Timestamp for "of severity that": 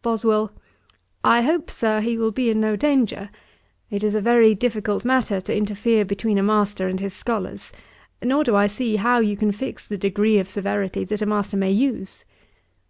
10.38-11.20